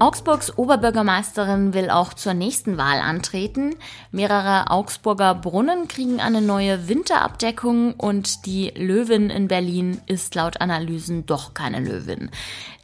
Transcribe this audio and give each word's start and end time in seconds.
Augsburgs 0.00 0.56
Oberbürgermeisterin 0.56 1.74
will 1.74 1.90
auch 1.90 2.14
zur 2.14 2.32
nächsten 2.32 2.78
Wahl 2.78 3.00
antreten. 3.00 3.76
Mehrere 4.10 4.70
Augsburger 4.70 5.34
Brunnen 5.34 5.88
kriegen 5.88 6.20
eine 6.20 6.40
neue 6.40 6.88
Winterabdeckung 6.88 7.92
und 7.94 8.46
die 8.46 8.72
Löwin 8.74 9.28
in 9.28 9.46
Berlin 9.46 10.00
ist 10.06 10.34
laut 10.34 10.62
Analysen 10.62 11.26
doch 11.26 11.52
keine 11.52 11.80
Löwin. 11.80 12.30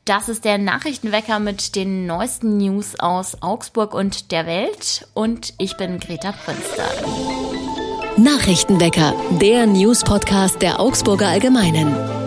Das 0.04 0.29
ist 0.29 0.44
der 0.44 0.58
Nachrichtenwecker 0.58 1.41
mit 1.41 1.75
den 1.75 2.07
neuesten 2.07 2.59
News 2.59 3.00
aus 3.00 3.43
Augsburg 3.43 3.95
und 3.95 4.30
der 4.30 4.45
Welt 4.46 5.09
und 5.14 5.55
ich 5.57 5.79
bin 5.79 5.98
Greta 5.98 6.33
Prünster. 6.33 6.85
Nachrichtenwecker, 8.19 9.14
der 9.41 9.67
News-Podcast 9.67 10.61
der 10.61 10.80
Augsburger 10.80 11.29
Allgemeinen. 11.29 12.25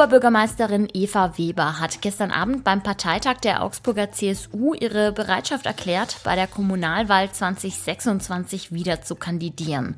Oberbürgermeisterin 0.00 0.88
Eva 0.94 1.36
Weber 1.36 1.78
hat 1.78 2.00
gestern 2.00 2.30
Abend 2.30 2.64
beim 2.64 2.82
Parteitag 2.82 3.40
der 3.42 3.62
Augsburger 3.62 4.10
CSU 4.10 4.72
ihre 4.72 5.12
Bereitschaft 5.12 5.66
erklärt, 5.66 6.20
bei 6.24 6.36
der 6.36 6.46
Kommunalwahl 6.46 7.30
2026 7.30 8.72
wieder 8.72 9.02
zu 9.02 9.14
kandidieren. 9.14 9.96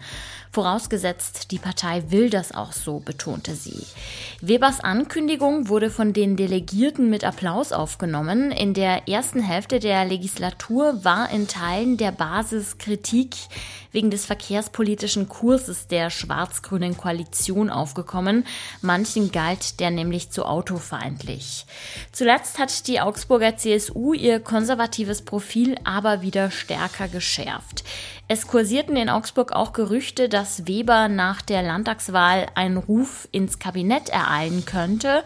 Vorausgesetzt, 0.51 1.53
die 1.53 1.59
Partei 1.59 2.11
will 2.11 2.31
das 2.31 2.53
auch 2.53 2.73
so, 2.73 2.99
betonte 2.99 3.55
sie. 3.55 3.87
Webers 4.41 4.81
Ankündigung 4.81 5.69
wurde 5.69 5.89
von 5.89 6.13
den 6.13 6.37
Delegierten 6.37 7.09
mit 7.09 7.25
Applaus 7.25 7.73
aufgenommen. 7.73 8.51
In 8.51 8.75
der 8.75 9.09
ersten 9.09 9.41
Hälfte 9.41 9.79
der 9.79 10.05
Legislatur 10.05 11.05
war 11.05 11.31
in 11.31 11.47
Teilen 11.47 11.97
der 11.97 12.11
Basis 12.11 12.77
Kritik 12.77 13.37
wegen 13.93 14.11
des 14.11 14.27
verkehrspolitischen 14.27 15.29
Kurses 15.29 15.87
der 15.87 16.11
schwarz-grünen 16.11 16.97
Koalition 16.97 17.71
aufgekommen. 17.71 18.45
Manchen 18.81 19.31
galt 19.33 19.81
der 19.81 19.92
nämlich 19.95 20.31
zu 20.31 20.45
autofeindlich. 20.45 21.67
Zuletzt 22.13 22.59
hat 22.59 22.87
die 22.87 23.01
Augsburger 23.01 23.57
CSU 23.57 24.13
ihr 24.13 24.41
konservatives 24.41 25.23
Profil 25.23 25.77
aber 25.85 26.23
wieder 26.23 26.51
stärker 26.51 27.09
geschärft. 27.09 27.85
Es 28.29 28.47
kursierten 28.47 28.97
in 28.97 29.11
Augsburg 29.11 29.53
auch 29.53 29.75
Gerüchte, 29.75 30.31
dass 30.31 30.67
Weber 30.67 31.09
nach 31.09 31.43
der 31.43 31.63
Landtagswahl 31.63 32.47
einen 32.55 32.79
Ruf 32.79 33.29
ins 33.31 33.59
Kabinett 33.59 34.09
ereilen 34.09 34.65
könnte. 34.65 35.23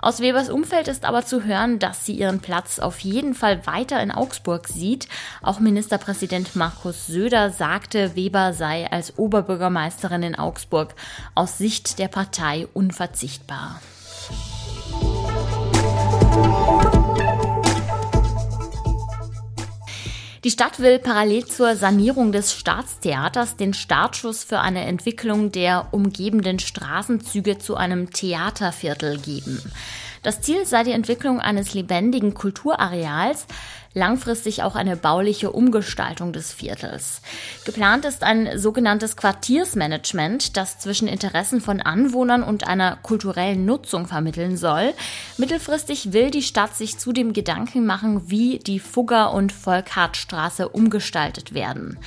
Aus 0.00 0.20
Webers 0.20 0.50
Umfeld 0.50 0.88
ist 0.88 1.04
aber 1.04 1.24
zu 1.24 1.44
hören, 1.44 1.78
dass 1.78 2.04
sie 2.04 2.14
ihren 2.14 2.40
Platz 2.40 2.80
auf 2.80 2.98
jeden 2.98 3.34
Fall 3.34 3.64
weiter 3.66 4.02
in 4.02 4.10
Augsburg 4.10 4.66
sieht. 4.66 5.08
Auch 5.40 5.60
Ministerpräsident 5.60 6.56
Markus 6.56 7.06
Söder 7.06 7.50
sagte, 7.50 8.16
Weber 8.16 8.52
sei 8.52 8.90
als 8.90 9.18
Oberbürgermeisterin 9.18 10.24
in 10.24 10.34
Augsburg 10.34 10.94
aus 11.36 11.58
Sicht 11.58 11.98
der 12.00 12.08
Partei 12.08 12.66
unverzichtbar. 12.74 13.80
Die 20.44 20.52
Stadt 20.52 20.78
will 20.78 21.00
parallel 21.00 21.46
zur 21.46 21.74
Sanierung 21.74 22.30
des 22.30 22.54
Staatstheaters 22.54 23.56
den 23.56 23.74
Startschuss 23.74 24.44
für 24.44 24.60
eine 24.60 24.84
Entwicklung 24.84 25.50
der 25.50 25.88
umgebenden 25.90 26.60
Straßenzüge 26.60 27.58
zu 27.58 27.76
einem 27.76 28.10
Theaterviertel 28.10 29.18
geben. 29.18 29.60
Das 30.22 30.40
Ziel 30.40 30.64
sei 30.64 30.84
die 30.84 30.92
Entwicklung 30.92 31.40
eines 31.40 31.74
lebendigen 31.74 32.34
Kulturareals, 32.34 33.46
langfristig 33.94 34.62
auch 34.62 34.74
eine 34.74 34.96
bauliche 34.96 35.50
Umgestaltung 35.50 36.32
des 36.32 36.52
Viertels. 36.52 37.20
Geplant 37.64 38.04
ist 38.04 38.22
ein 38.22 38.58
sogenanntes 38.58 39.16
Quartiersmanagement, 39.16 40.56
das 40.56 40.78
zwischen 40.78 41.08
Interessen 41.08 41.60
von 41.60 41.80
Anwohnern 41.80 42.42
und 42.42 42.66
einer 42.66 42.96
kulturellen 42.96 43.64
Nutzung 43.64 44.06
vermitteln 44.06 44.56
soll. 44.56 44.94
Mittelfristig 45.36 46.12
will 46.12 46.30
die 46.30 46.42
Stadt 46.42 46.76
sich 46.76 46.98
zudem 46.98 47.32
Gedanken 47.32 47.86
machen, 47.86 48.30
wie 48.30 48.58
die 48.58 48.80
Fugger- 48.80 49.32
und 49.32 49.52
Volkhartstraße 49.52 50.68
umgestaltet 50.68 51.54
werden. 51.54 51.98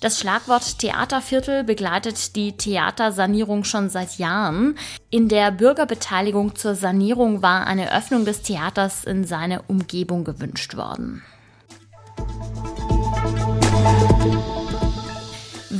Das 0.00 0.20
Schlagwort 0.20 0.78
Theaterviertel 0.78 1.64
begleitet 1.64 2.36
die 2.36 2.56
Theatersanierung 2.56 3.64
schon 3.64 3.90
seit 3.90 4.18
Jahren. 4.18 4.78
In 5.10 5.28
der 5.28 5.50
Bürgerbeteiligung 5.50 6.54
zur 6.54 6.76
Sanierung 6.76 7.42
war 7.42 7.66
eine 7.66 7.92
Öffnung 7.92 8.24
des 8.24 8.42
Theaters 8.42 9.02
in 9.04 9.24
seine 9.24 9.62
Umgebung 9.62 10.22
gewünscht 10.22 10.76
worden. 10.76 11.24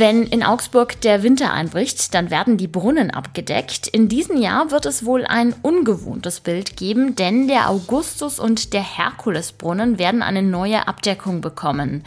Wenn 0.00 0.22
in 0.22 0.44
Augsburg 0.44 1.00
der 1.00 1.24
Winter 1.24 1.52
einbricht, 1.52 2.14
dann 2.14 2.30
werden 2.30 2.56
die 2.56 2.68
Brunnen 2.68 3.10
abgedeckt. 3.10 3.88
In 3.88 4.08
diesem 4.08 4.36
Jahr 4.36 4.70
wird 4.70 4.86
es 4.86 5.04
wohl 5.04 5.26
ein 5.26 5.56
ungewohntes 5.62 6.38
Bild 6.38 6.76
geben, 6.76 7.16
denn 7.16 7.48
der 7.48 7.68
Augustus 7.68 8.38
und 8.38 8.74
der 8.74 8.82
Herkulesbrunnen 8.84 9.98
werden 9.98 10.22
eine 10.22 10.44
neue 10.44 10.86
Abdeckung 10.86 11.40
bekommen. 11.40 12.04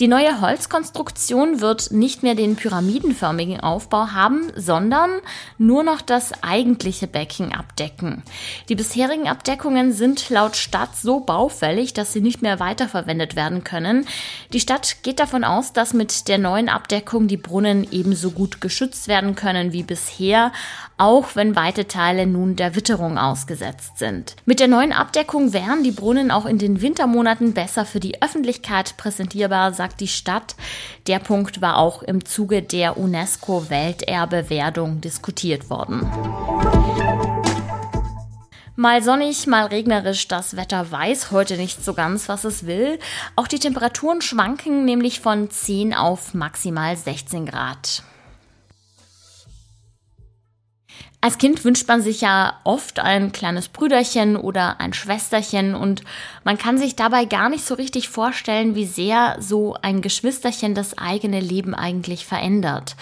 Die 0.00 0.08
neue 0.08 0.40
Holzkonstruktion 0.40 1.60
wird 1.60 1.92
nicht 1.92 2.24
mehr 2.24 2.34
den 2.34 2.56
pyramidenförmigen 2.56 3.60
Aufbau 3.60 4.08
haben, 4.08 4.50
sondern 4.56 5.10
nur 5.58 5.84
noch 5.84 6.00
das 6.00 6.42
eigentliche 6.42 7.06
Becken 7.06 7.54
abdecken. 7.54 8.24
Die 8.68 8.74
bisherigen 8.74 9.28
Abdeckungen 9.28 9.92
sind 9.92 10.28
laut 10.28 10.56
Stadt 10.56 10.96
so 10.96 11.20
baufällig, 11.20 11.92
dass 11.92 12.12
sie 12.12 12.20
nicht 12.20 12.42
mehr 12.42 12.58
weiterverwendet 12.58 13.36
werden 13.36 13.62
können. 13.62 14.08
Die 14.52 14.58
Stadt 14.58 15.04
geht 15.04 15.20
davon 15.20 15.44
aus, 15.44 15.72
dass 15.72 15.94
mit 15.94 16.26
der 16.26 16.38
neuen 16.38 16.68
Abdeckung 16.68 17.27
die 17.28 17.36
Brunnen 17.36 17.86
ebenso 17.90 18.30
gut 18.30 18.60
geschützt 18.60 19.08
werden 19.08 19.34
können 19.34 19.72
wie 19.72 19.82
bisher, 19.82 20.52
auch 20.96 21.36
wenn 21.36 21.54
weite 21.54 21.86
Teile 21.86 22.26
nun 22.26 22.56
der 22.56 22.74
Witterung 22.74 23.18
ausgesetzt 23.18 23.98
sind. 23.98 24.34
Mit 24.44 24.60
der 24.60 24.68
neuen 24.68 24.92
Abdeckung 24.92 25.52
wären 25.52 25.84
die 25.84 25.92
Brunnen 25.92 26.30
auch 26.30 26.46
in 26.46 26.58
den 26.58 26.82
Wintermonaten 26.82 27.54
besser 27.54 27.84
für 27.84 28.00
die 28.00 28.20
Öffentlichkeit 28.20 28.96
präsentierbar, 28.96 29.72
sagt 29.72 30.00
die 30.00 30.08
Stadt. 30.08 30.56
Der 31.06 31.20
Punkt 31.20 31.60
war 31.60 31.76
auch 31.76 32.02
im 32.02 32.24
Zuge 32.24 32.62
der 32.62 32.98
UNESCO-Welterbewerdung 32.98 35.00
diskutiert 35.00 35.70
worden. 35.70 36.10
Mal 38.80 39.02
sonnig, 39.02 39.48
mal 39.48 39.66
regnerisch, 39.66 40.28
das 40.28 40.54
Wetter 40.54 40.88
weiß 40.92 41.32
heute 41.32 41.56
nicht 41.56 41.84
so 41.84 41.94
ganz, 41.94 42.28
was 42.28 42.44
es 42.44 42.64
will. 42.64 43.00
Auch 43.34 43.48
die 43.48 43.58
Temperaturen 43.58 44.22
schwanken 44.22 44.84
nämlich 44.84 45.18
von 45.18 45.50
10 45.50 45.94
auf 45.94 46.32
maximal 46.32 46.96
16 46.96 47.46
Grad. 47.46 48.04
Als 51.20 51.38
Kind 51.38 51.64
wünscht 51.64 51.88
man 51.88 52.02
sich 52.02 52.20
ja 52.20 52.60
oft 52.62 53.00
ein 53.00 53.32
kleines 53.32 53.66
Brüderchen 53.66 54.36
oder 54.36 54.78
ein 54.78 54.92
Schwesterchen 54.92 55.74
und 55.74 56.04
man 56.44 56.56
kann 56.56 56.78
sich 56.78 56.94
dabei 56.94 57.24
gar 57.24 57.48
nicht 57.48 57.64
so 57.64 57.74
richtig 57.74 58.08
vorstellen, 58.08 58.76
wie 58.76 58.86
sehr 58.86 59.38
so 59.40 59.74
ein 59.82 60.02
Geschwisterchen 60.02 60.76
das 60.76 60.96
eigene 60.96 61.40
Leben 61.40 61.74
eigentlich 61.74 62.24
verändert. 62.24 62.94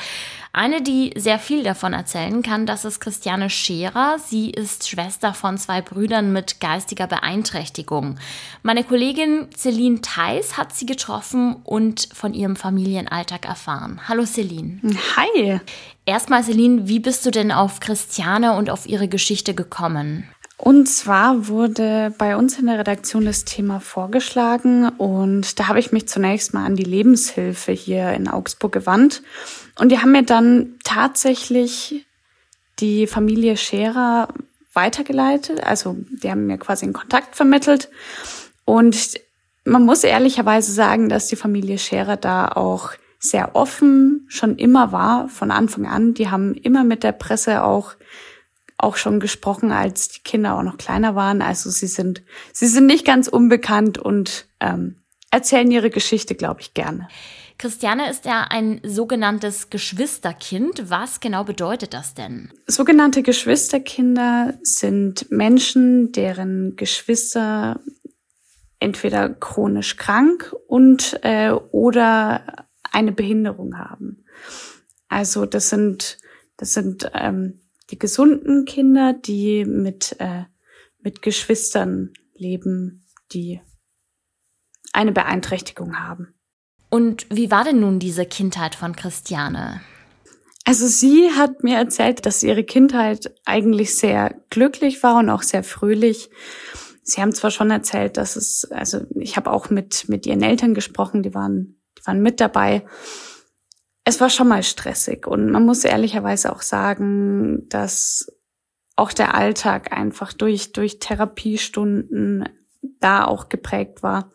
Eine, 0.56 0.81
die 0.81 1.12
sehr 1.17 1.39
viel 1.39 1.62
davon 1.65 1.93
erzählen 1.93 2.41
kann, 2.41 2.65
das 2.65 2.87
ist 2.87 2.99
Christiane 2.99 3.50
Scherer. 3.50 4.17
Sie 4.19 4.49
ist 4.49 4.89
Schwester 4.89 5.34
von 5.34 5.59
zwei 5.59 5.83
Brüdern 5.83 6.33
mit 6.33 6.61
geistiger 6.61 7.06
Beeinträchtigung. 7.06 8.19
Meine 8.62 8.83
Kollegin 8.83 9.49
Celine 9.55 10.00
Theis 10.00 10.56
hat 10.56 10.75
sie 10.75 10.87
getroffen 10.87 11.56
und 11.62 12.09
von 12.15 12.33
ihrem 12.33 12.56
Familienalltag 12.56 13.45
erfahren. 13.45 14.00
Hallo 14.09 14.25
Celine. 14.25 14.81
Hi. 15.19 15.61
Erstmal 16.06 16.43
Celine, 16.43 16.89
wie 16.89 17.00
bist 17.00 17.27
du 17.27 17.31
denn 17.31 17.53
auf 17.53 17.81
Christiane 17.81 18.56
und 18.56 18.71
auf 18.71 18.87
ihre 18.87 19.09
Geschichte 19.09 19.53
gekommen? 19.53 20.27
Und 20.59 20.89
zwar 20.89 21.49
wurde 21.49 22.15
bei 22.17 22.37
uns 22.37 22.59
in 22.59 22.67
der 22.67 22.78
Redaktion 22.78 23.27
das 23.27 23.44
Thema 23.44 23.78
vorgeschlagen 23.78 24.89
und 24.89 25.61
da 25.61 25.69
habe 25.69 25.78
ich 25.78 25.93
mich 25.93 26.09
zunächst 26.09 26.55
mal 26.55 26.65
an 26.65 26.77
die 26.77 26.84
Lebenshilfe 26.84 27.72
hier 27.72 28.12
in 28.12 28.27
Augsburg 28.27 28.72
gewandt 28.72 29.22
und 29.78 29.93
die 29.93 29.99
haben 29.99 30.12
mir 30.12 30.22
dann 30.22 30.77
tatsächlich 30.83 32.07
die 32.78 33.07
Familie 33.07 33.57
Scherer 33.57 34.28
weitergeleitet. 34.72 35.65
Also 35.65 35.97
die 36.22 36.31
haben 36.31 36.47
mir 36.47 36.59
quasi 36.59 36.84
einen 36.84 36.92
Kontakt 36.92 37.34
vermittelt. 37.34 37.89
Und 38.65 39.15
man 39.65 39.84
muss 39.84 40.04
ehrlicherweise 40.04 40.72
sagen, 40.72 41.09
dass 41.09 41.27
die 41.27 41.36
Familie 41.36 41.78
Scherer 41.78 42.16
da 42.16 42.48
auch 42.48 42.92
sehr 43.19 43.57
offen 43.57 44.27
schon 44.28 44.57
immer 44.57 44.92
war, 44.92 45.28
von 45.28 45.51
Anfang 45.51 45.86
an. 45.86 46.15
Die 46.15 46.31
haben 46.31 46.54
immer 46.54 46.84
mit 46.84 47.03
der 47.03 47.13
Presse 47.13 47.65
auch, 47.65 47.95
auch 48.78 48.97
schon 48.97 49.21
gesprochen, 49.21 49.73
als 49.73 50.09
die 50.09 50.21
Kinder 50.21 50.57
auch 50.57 50.63
noch 50.63 50.77
kleiner 50.77 51.15
waren. 51.15 51.43
Also 51.43 51.71
sie 51.71 51.87
sind, 51.87 52.23
sie 52.53 52.67
sind 52.67 52.87
nicht 52.87 53.05
ganz 53.05 53.28
unbekannt 53.28 53.99
und 53.99 54.47
ähm, 54.61 54.97
erzählen 55.31 55.71
ihre 55.71 55.91
Geschichte, 55.91 56.34
glaube 56.34 56.61
ich, 56.61 56.75
gerne. 56.75 57.09
Christiane 57.59 58.11
ist 58.11 58.27
ja 58.27 58.47
ein 58.51 58.81
sogenanntes 58.84 59.71
Geschwisterkind. 59.71 60.91
Was 60.91 61.21
genau 61.21 61.45
bedeutet 61.45 61.95
das 61.95 62.13
denn? 62.13 62.53
Sogenannte 62.67 63.23
Geschwisterkinder 63.23 64.59
sind 64.63 65.31
Menschen, 65.31 66.13
deren 66.13 66.77
Geschwister 66.77 67.81
entweder 68.79 69.31
chronisch 69.31 69.97
krank 69.97 70.55
und 70.69 71.19
äh, 71.22 71.51
oder 71.51 72.67
eine 72.93 73.13
Behinderung 73.13 73.79
haben. 73.79 74.25
Also 75.09 75.47
das 75.47 75.71
sind 75.71 76.19
das 76.59 76.72
sind 76.72 77.11
ähm, 77.15 77.61
die 77.91 77.98
gesunden 77.98 78.65
Kinder, 78.65 79.12
die 79.12 79.65
mit, 79.65 80.16
äh, 80.18 80.44
mit 80.98 81.22
Geschwistern 81.22 82.12
leben, 82.34 83.06
die 83.33 83.60
eine 84.92 85.12
Beeinträchtigung 85.12 85.98
haben. 85.98 86.34
Und 86.91 87.27
wie 87.30 87.50
war 87.50 87.65
denn 87.65 87.80
nun 87.80 87.98
diese 87.98 88.27
Kindheit 88.27 88.74
von 88.74 88.94
Christiane? 88.97 89.80
Also 90.65 90.88
sie 90.88 91.30
hat 91.30 91.62
mir 91.62 91.77
erzählt, 91.77 92.27
dass 92.27 92.42
ihre 92.42 92.65
Kindheit 92.65 93.33
eigentlich 93.44 93.97
sehr 93.97 94.34
glücklich 94.50 95.03
war 95.03 95.18
und 95.18 95.30
auch 95.30 95.42
sehr 95.42 95.62
fröhlich. 95.62 96.30
Sie 97.03 97.21
haben 97.21 97.33
zwar 97.33 97.53
schon 97.53 97.71
erzählt, 97.71 98.16
dass 98.16 98.34
es, 98.34 98.66
also 98.72 99.03
ich 99.15 99.36
habe 99.36 99.53
auch 99.53 99.71
mit 99.71 100.09
mit 100.09 100.27
ihren 100.27 100.42
Eltern 100.42 100.74
gesprochen, 100.74 101.22
die 101.22 101.34
waren, 101.34 101.80
die 101.97 102.04
waren 102.04 102.21
mit 102.21 102.41
dabei. 102.41 102.84
Es 104.09 104.21
war 104.21 104.31
schon 104.31 104.47
mal 104.47 104.63
stressig 104.63 105.27
und 105.27 105.51
man 105.51 105.67
muss 105.67 105.85
ehrlicherweise 105.85 106.53
auch 106.53 106.63
sagen, 106.63 107.69
dass 107.69 108.33
auch 108.95 109.13
der 109.13 109.35
Alltag 109.35 109.93
einfach 109.93 110.33
durch 110.33 110.73
durch 110.73 111.01
Therapiestunden 111.01 112.49
da 113.01 113.25
auch 113.25 113.49
geprägt 113.49 114.05
war. 114.05 114.31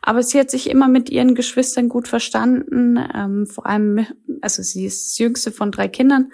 Aber 0.00 0.22
sie 0.22 0.38
hat 0.40 0.50
sich 0.50 0.70
immer 0.70 0.88
mit 0.88 1.10
ihren 1.10 1.34
Geschwistern 1.34 1.90
gut 1.90 2.08
verstanden. 2.08 2.98
Ähm, 3.14 3.46
vor 3.46 3.66
allem, 3.66 4.06
also 4.40 4.62
sie 4.62 4.86
ist 4.86 5.08
das 5.08 5.18
jüngste 5.18 5.52
von 5.52 5.70
drei 5.70 5.88
Kindern. 5.88 6.32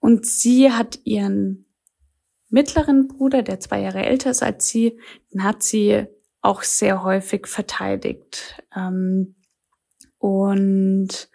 Und 0.00 0.26
sie 0.26 0.72
hat 0.72 0.98
ihren 1.04 1.66
mittleren 2.48 3.06
Bruder, 3.06 3.42
der 3.42 3.60
zwei 3.60 3.82
Jahre 3.82 4.04
älter 4.04 4.30
ist 4.30 4.42
als 4.42 4.68
sie, 4.68 4.98
den 5.32 5.44
hat 5.44 5.62
sie 5.62 6.06
auch 6.40 6.64
sehr 6.64 7.04
häufig 7.04 7.46
verteidigt. 7.46 8.60
Ähm, 8.74 9.36
und 10.18 11.28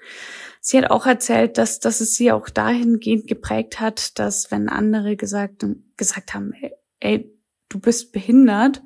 sie 0.59 0.77
hat 0.77 0.91
auch 0.91 1.05
erzählt, 1.05 1.57
dass, 1.57 1.79
dass 1.79 2.01
es 2.01 2.15
sie 2.15 2.31
auch 2.31 2.49
dahingehend 2.49 3.27
geprägt 3.27 3.79
hat, 3.79 4.19
dass 4.19 4.51
wenn 4.51 4.69
andere 4.69 5.15
gesagt, 5.15 5.65
gesagt 5.97 6.33
haben, 6.33 6.53
ey, 6.53 6.73
ey 6.99 7.33
du 7.69 7.79
bist 7.79 8.11
behindert, 8.11 8.81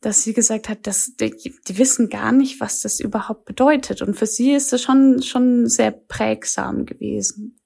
dass 0.00 0.22
sie 0.22 0.34
gesagt 0.34 0.68
hat, 0.68 0.86
dass 0.86 1.16
die, 1.16 1.30
die, 1.66 1.78
wissen 1.78 2.08
gar 2.08 2.32
nicht, 2.32 2.60
was 2.60 2.80
das 2.80 3.00
überhaupt 3.00 3.44
bedeutet. 3.44 4.02
Und 4.02 4.14
für 4.14 4.26
sie 4.26 4.52
ist 4.52 4.72
es 4.72 4.82
schon, 4.82 5.22
schon 5.22 5.68
sehr 5.68 5.90
prägsam 5.90 6.84
gewesen. 6.86 7.58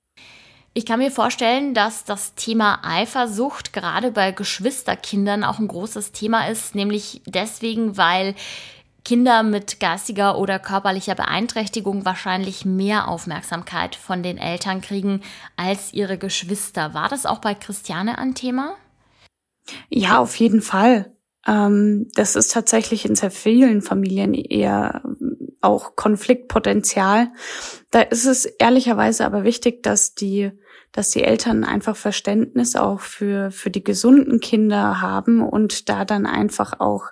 Ich 0.74 0.86
kann 0.86 1.00
mir 1.00 1.10
vorstellen, 1.10 1.74
dass 1.74 2.04
das 2.04 2.34
Thema 2.34 2.80
Eifersucht 2.84 3.72
gerade 3.72 4.12
bei 4.12 4.30
Geschwisterkindern 4.30 5.42
auch 5.42 5.58
ein 5.58 5.66
großes 5.66 6.12
Thema 6.12 6.48
ist, 6.48 6.76
nämlich 6.76 7.22
deswegen, 7.26 7.96
weil 7.96 8.36
Kinder 9.04 9.42
mit 9.42 9.80
geistiger 9.80 10.38
oder 10.38 10.58
körperlicher 10.58 11.14
Beeinträchtigung 11.14 12.04
wahrscheinlich 12.04 12.64
mehr 12.64 13.08
Aufmerksamkeit 13.08 13.96
von 13.96 14.22
den 14.22 14.38
Eltern 14.38 14.80
kriegen 14.80 15.22
als 15.56 15.92
ihre 15.92 16.18
Geschwister. 16.18 16.94
War 16.94 17.08
das 17.08 17.24
auch 17.24 17.38
bei 17.38 17.54
Christiane 17.54 18.18
ein 18.18 18.34
Thema? 18.34 18.74
Ja, 19.88 20.18
auf 20.18 20.36
jeden 20.36 20.60
Fall. 20.60 21.14
Ähm, 21.46 22.08
das 22.14 22.36
ist 22.36 22.52
tatsächlich 22.52 23.04
in 23.04 23.14
sehr 23.14 23.30
vielen 23.30 23.80
Familien 23.80 24.34
eher 24.34 25.02
ähm, 25.04 25.56
auch 25.60 25.96
Konfliktpotenzial. 25.96 27.28
Da 27.90 28.02
ist 28.02 28.26
es 28.26 28.44
ehrlicherweise 28.44 29.24
aber 29.24 29.44
wichtig, 29.44 29.82
dass 29.82 30.14
die, 30.14 30.52
dass 30.92 31.10
die 31.10 31.24
Eltern 31.24 31.64
einfach 31.64 31.96
Verständnis 31.96 32.76
auch 32.76 33.00
für, 33.00 33.50
für 33.50 33.70
die 33.70 33.82
gesunden 33.82 34.40
Kinder 34.40 35.00
haben 35.00 35.40
und 35.42 35.88
da 35.88 36.04
dann 36.04 36.26
einfach 36.26 36.80
auch, 36.80 37.06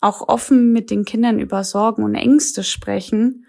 auch 0.00 0.28
offen 0.28 0.72
mit 0.72 0.90
den 0.90 1.04
Kindern 1.04 1.38
über 1.38 1.64
Sorgen 1.64 2.04
und 2.04 2.14
Ängste 2.14 2.62
sprechen. 2.62 3.46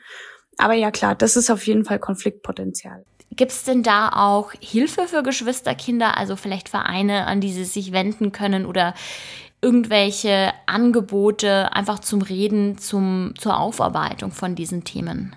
Aber 0.58 0.74
ja 0.74 0.92
klar, 0.92 1.16
das 1.16 1.36
ist 1.36 1.50
auf 1.50 1.66
jeden 1.68 1.86
Fall 1.86 2.00
Konfliktpotenzial. 2.00 3.06
Gibt 3.32 3.52
es 3.52 3.64
denn 3.64 3.84
da 3.84 4.10
auch 4.10 4.52
Hilfe 4.60 5.08
für 5.08 5.22
Geschwisterkinder, 5.22 6.18
also 6.18 6.36
vielleicht 6.36 6.70
Vereine, 6.70 7.28
an 7.28 7.42
die 7.42 7.52
sie 7.52 7.66
sich 7.66 7.92
wenden 7.92 8.32
können 8.32 8.66
oder 8.66 8.94
irgendwelche 9.62 10.54
Angebote 10.66 11.74
einfach 11.74 12.00
zum 12.00 12.22
Reden, 12.22 12.78
zum, 12.78 13.34
zur 13.38 13.60
Aufarbeitung 13.60 14.32
von 14.32 14.56
diesen 14.56 14.84
Themen? 14.84 15.36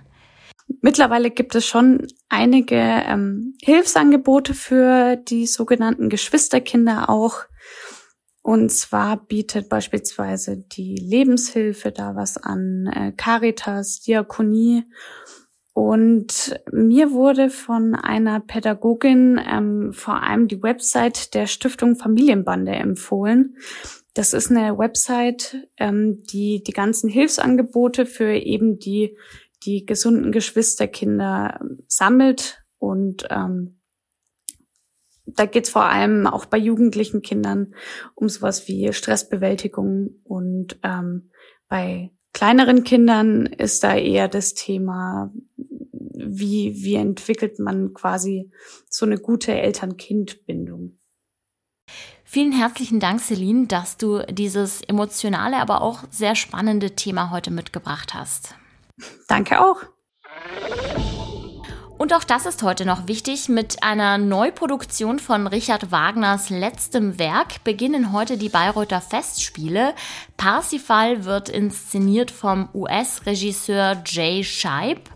Mittlerweile 0.82 1.30
gibt 1.30 1.54
es 1.54 1.66
schon 1.66 2.06
einige 2.28 2.76
ähm, 2.76 3.54
Hilfsangebote 3.62 4.54
für 4.54 5.16
die 5.16 5.46
sogenannten 5.46 6.08
Geschwisterkinder 6.08 7.10
auch. 7.10 7.44
Und 8.42 8.72
zwar 8.72 9.26
bietet 9.26 9.68
beispielsweise 9.68 10.56
die 10.56 10.96
Lebenshilfe 10.96 11.92
da 11.92 12.16
was 12.16 12.38
an, 12.38 12.86
äh, 12.86 13.12
Caritas, 13.12 14.00
Diakonie. 14.00 14.84
Und 15.72 16.60
mir 16.72 17.12
wurde 17.12 17.50
von 17.50 17.94
einer 17.94 18.40
Pädagogin 18.40 19.40
ähm, 19.46 19.92
vor 19.92 20.22
allem 20.22 20.48
die 20.48 20.62
Website 20.62 21.34
der 21.34 21.46
Stiftung 21.46 21.96
Familienbande 21.96 22.72
empfohlen. 22.72 23.56
Das 24.14 24.32
ist 24.32 24.50
eine 24.50 24.76
Website, 24.76 25.68
ähm, 25.76 26.22
die 26.24 26.62
die 26.62 26.72
ganzen 26.72 27.08
Hilfsangebote 27.08 28.06
für 28.06 28.32
eben 28.32 28.78
die, 28.78 29.16
die 29.62 29.86
gesunden 29.86 30.32
Geschwisterkinder 30.32 31.60
sammelt. 31.86 32.62
Und 32.78 33.26
ähm, 33.30 33.79
da 35.36 35.46
geht 35.46 35.64
es 35.64 35.70
vor 35.70 35.84
allem 35.84 36.26
auch 36.26 36.46
bei 36.46 36.58
jugendlichen 36.58 37.22
Kindern 37.22 37.74
um 38.14 38.28
sowas 38.28 38.68
wie 38.68 38.92
Stressbewältigung. 38.92 40.10
Und 40.24 40.78
ähm, 40.82 41.30
bei 41.68 42.10
kleineren 42.32 42.84
Kindern 42.84 43.46
ist 43.46 43.84
da 43.84 43.96
eher 43.96 44.28
das 44.28 44.54
Thema, 44.54 45.32
wie, 45.56 46.74
wie 46.82 46.94
entwickelt 46.94 47.58
man 47.58 47.94
quasi 47.94 48.50
so 48.88 49.06
eine 49.06 49.18
gute 49.18 49.52
Eltern-Kind-Bindung. 49.52 50.98
Vielen 52.24 52.52
herzlichen 52.52 53.00
Dank, 53.00 53.20
Celine, 53.20 53.66
dass 53.66 53.96
du 53.96 54.20
dieses 54.30 54.82
emotionale, 54.82 55.56
aber 55.56 55.82
auch 55.82 56.04
sehr 56.10 56.36
spannende 56.36 56.92
Thema 56.94 57.30
heute 57.30 57.50
mitgebracht 57.50 58.14
hast. 58.14 58.54
Danke 59.26 59.60
auch. 59.60 59.82
Und 62.00 62.14
auch 62.14 62.24
das 62.24 62.46
ist 62.46 62.62
heute 62.62 62.86
noch 62.86 63.08
wichtig. 63.08 63.50
Mit 63.50 63.82
einer 63.82 64.16
Neuproduktion 64.16 65.18
von 65.18 65.46
Richard 65.46 65.92
Wagners 65.92 66.48
letztem 66.48 67.18
Werk 67.18 67.62
beginnen 67.62 68.10
heute 68.10 68.38
die 68.38 68.48
Bayreuther 68.48 69.02
Festspiele. 69.02 69.92
Parsifal 70.38 71.26
wird 71.26 71.50
inszeniert 71.50 72.30
vom 72.30 72.70
US-Regisseur 72.72 74.02
Jay 74.06 74.42
Scheib. 74.44 75.10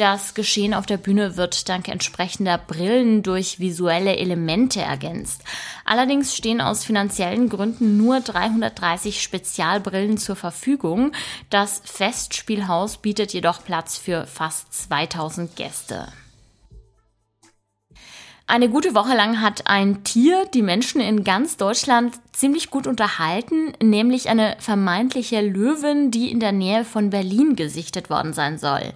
Das 0.00 0.32
Geschehen 0.32 0.72
auf 0.72 0.86
der 0.86 0.96
Bühne 0.96 1.36
wird 1.36 1.68
dank 1.68 1.86
entsprechender 1.86 2.56
Brillen 2.56 3.22
durch 3.22 3.60
visuelle 3.60 4.16
Elemente 4.16 4.80
ergänzt. 4.80 5.42
Allerdings 5.84 6.34
stehen 6.34 6.62
aus 6.62 6.84
finanziellen 6.84 7.50
Gründen 7.50 7.98
nur 7.98 8.20
330 8.20 9.20
Spezialbrillen 9.20 10.16
zur 10.16 10.36
Verfügung. 10.36 11.12
Das 11.50 11.82
Festspielhaus 11.84 12.96
bietet 12.96 13.34
jedoch 13.34 13.62
Platz 13.62 13.98
für 13.98 14.26
fast 14.26 14.72
2000 14.72 15.54
Gäste. 15.54 16.08
Eine 18.46 18.70
gute 18.70 18.94
Woche 18.94 19.14
lang 19.14 19.42
hat 19.42 19.66
ein 19.66 20.02
Tier 20.02 20.46
die 20.46 20.62
Menschen 20.62 21.02
in 21.02 21.24
ganz 21.24 21.58
Deutschland 21.58 22.18
ziemlich 22.32 22.70
gut 22.70 22.86
unterhalten, 22.86 23.74
nämlich 23.82 24.30
eine 24.30 24.56
vermeintliche 24.60 25.42
Löwin, 25.42 26.10
die 26.10 26.30
in 26.30 26.40
der 26.40 26.52
Nähe 26.52 26.86
von 26.86 27.10
Berlin 27.10 27.54
gesichtet 27.54 28.08
worden 28.08 28.32
sein 28.32 28.56
soll. 28.56 28.94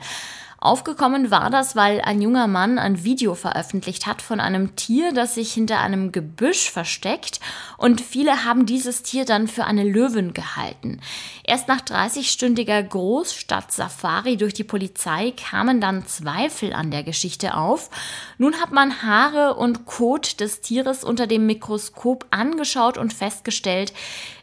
Aufgekommen 0.65 1.31
war 1.31 1.51
das, 1.51 1.77
weil 1.77 2.01
ein 2.01 2.23
junger 2.23 2.47
Mann 2.47 2.79
ein 2.79 3.05
Video 3.05 3.35
veröffentlicht 3.35 4.07
hat 4.07 4.23
von 4.23 4.41
einem 4.41 4.77
Tier, 4.77 5.13
das 5.13 5.35
sich 5.35 5.53
hinter 5.53 5.81
einem 5.81 6.11
Gebüsch 6.11 6.71
versteckt 6.71 7.39
und 7.77 8.01
viele 8.01 8.47
haben 8.47 8.65
dieses 8.65 9.03
Tier 9.03 9.27
dann 9.27 9.47
für 9.47 9.67
eine 9.67 9.85
Löwin 9.85 10.33
gehalten. 10.33 11.01
Erst 11.43 11.69
nach 11.69 11.83
30-stündiger 11.83 12.83
Großstadt-Safari 12.83 14.39
durch 14.39 14.55
die 14.55 14.65
Polizei 14.65 15.33
kamen 15.33 15.83
dann 15.83 16.07
Zweifel 16.07 16.73
an 16.73 16.91
der 16.91 17.03
Geschichte 17.03 17.59
auf. 17.59 17.91
Nun 18.39 18.55
hat 18.55 18.73
man 18.73 19.03
Haare 19.03 19.57
und 19.57 19.85
Kot 19.85 20.41
des 20.41 20.63
Tieres 20.63 21.05
unter 21.05 21.27
dem 21.27 21.45
Mikroskop 21.45 22.25
angeschaut 22.31 22.97
und 22.97 23.13
festgestellt, 23.13 23.93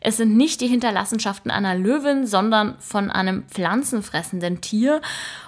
es 0.02 0.18
sind 0.18 0.38
nicht 0.38 0.62
die 0.62 0.68
Hinterlassenschaften 0.68 1.50
einer 1.50 1.74
Löwin, 1.74 2.28
sondern 2.28 2.76
von 2.78 3.10
einem 3.10 3.44
pflanzenfressenden 3.48 4.62
Tier. 4.62 5.02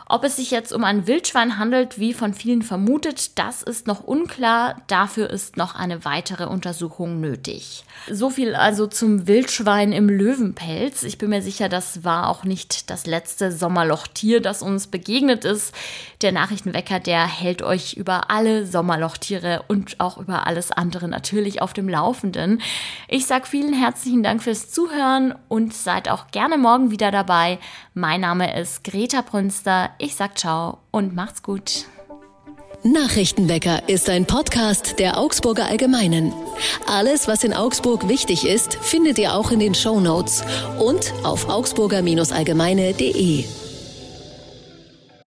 Ob 0.08 0.24
es 0.26 0.36
sich 0.36 0.52
jetzt 0.52 0.74
um 0.74 0.84
ein 0.84 1.08
Wildschwein 1.08 1.58
handelt, 1.58 1.98
wie 1.98 2.14
von 2.14 2.34
vielen 2.34 2.62
vermutet, 2.62 3.38
das 3.40 3.64
ist 3.64 3.88
noch 3.88 4.04
unklar. 4.04 4.82
Dafür 4.88 5.30
ist 5.30 5.56
noch 5.56 5.76
eine 5.76 6.04
weitere 6.04 6.46
Untersuchung 6.46 7.22
nötig. 7.22 7.86
So 8.10 8.30
viel 8.30 8.56
also 8.56 8.88
zum 8.88 9.28
Wildschwein 9.28 9.94
im 9.94 10.10
Löwenpelz. 10.10 11.04
Ich 11.04 11.18
bin 11.18 11.30
mir 11.30 11.42
sicher, 11.42 11.70
das 11.70 12.04
war 12.04 12.30
auch 12.30 12.44
nicht 12.44 12.90
das 12.90 13.06
letzte 13.06 13.52
Sommerlochtier, 13.52 14.42
das 14.42 14.62
uns 14.62 14.88
begegnet 14.88 15.46
ist. 15.46 15.74
Der 16.22 16.32
Nachrichtenwecker, 16.32 17.00
der 17.00 17.26
hält 17.26 17.62
euch 17.62 17.94
über 17.94 18.30
alle 18.30 18.66
Sommerlochtiere 18.66 19.64
und 19.68 20.00
auch 20.00 20.18
über 20.18 20.48
alles 20.48 20.72
andere 20.72 21.08
natürlich 21.08 21.62
auf 21.62 21.74
dem 21.74 21.88
Laufenden. 21.88 22.62
Ich 23.08 23.26
sage 23.26 23.46
vielen 23.46 23.74
herzlichen 23.74 24.24
Dank 24.24 24.44
fürs 24.44 24.70
Zuhören 24.70 25.34
und 25.48 25.74
seid 25.74 26.10
auch 26.10 26.28
gerne 26.32 26.58
morgen 26.58 26.92
wieder 26.92 27.12
dabei. 27.12 27.60
Mein 27.94 28.22
Name 28.22 28.60
ist 28.60 28.84
Greta 28.84 29.22
Brünster. 29.22 29.92
Ich 30.04 30.16
sag 30.16 30.38
ciao 30.38 30.80
und 30.92 31.16
macht's 31.16 31.44
gut. 31.44 31.86
Nachrichtenwecker 32.84 33.88
ist 33.88 34.10
ein 34.10 34.26
Podcast 34.26 35.00
der 35.00 35.18
Augsburger 35.18 35.68
Allgemeinen. 35.68 36.34
Alles, 36.88 37.30
was 37.30 37.46
in 37.46 37.54
Augsburg 37.54 38.10
wichtig 38.10 38.46
ist, 38.46 38.76
findet 38.76 39.18
ihr 39.18 39.34
auch 39.34 39.52
in 39.52 39.60
den 39.60 39.74
Show 39.74 40.02
Notes 40.02 40.44
und 40.78 41.14
auf 41.24 41.48
augsburger-allgemeine.de. 41.48 43.46